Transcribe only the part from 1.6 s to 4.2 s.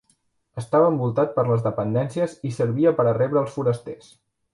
dependències i servia per a rebre els forasters.